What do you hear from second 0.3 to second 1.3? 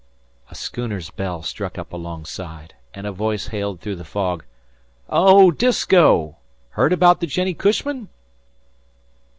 A schooner's